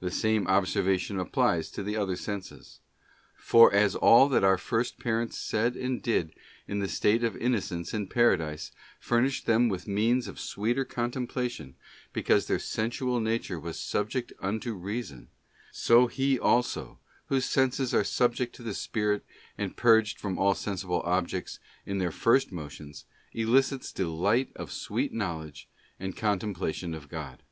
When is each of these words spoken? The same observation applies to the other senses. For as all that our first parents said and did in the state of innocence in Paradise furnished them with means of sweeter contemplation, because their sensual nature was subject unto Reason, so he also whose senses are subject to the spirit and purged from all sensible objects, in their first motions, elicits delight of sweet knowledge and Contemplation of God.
The 0.00 0.10
same 0.10 0.46
observation 0.48 1.18
applies 1.18 1.70
to 1.70 1.82
the 1.82 1.96
other 1.96 2.14
senses. 2.16 2.80
For 3.38 3.72
as 3.72 3.94
all 3.94 4.28
that 4.28 4.44
our 4.44 4.58
first 4.58 4.98
parents 4.98 5.38
said 5.38 5.76
and 5.76 6.02
did 6.02 6.34
in 6.68 6.80
the 6.80 6.88
state 6.88 7.24
of 7.24 7.34
innocence 7.38 7.94
in 7.94 8.08
Paradise 8.08 8.70
furnished 9.00 9.46
them 9.46 9.70
with 9.70 9.88
means 9.88 10.28
of 10.28 10.38
sweeter 10.38 10.84
contemplation, 10.84 11.74
because 12.12 12.46
their 12.46 12.58
sensual 12.58 13.18
nature 13.18 13.58
was 13.58 13.80
subject 13.80 14.30
unto 14.40 14.74
Reason, 14.74 15.30
so 15.72 16.06
he 16.06 16.38
also 16.38 16.98
whose 17.28 17.46
senses 17.46 17.94
are 17.94 18.04
subject 18.04 18.54
to 18.56 18.62
the 18.62 18.74
spirit 18.74 19.24
and 19.56 19.74
purged 19.74 20.20
from 20.20 20.36
all 20.38 20.54
sensible 20.54 21.00
objects, 21.06 21.58
in 21.86 21.96
their 21.96 22.12
first 22.12 22.52
motions, 22.52 23.06
elicits 23.32 23.90
delight 23.90 24.52
of 24.54 24.70
sweet 24.70 25.14
knowledge 25.14 25.66
and 25.98 26.14
Contemplation 26.14 26.92
of 26.92 27.08
God. 27.08 27.42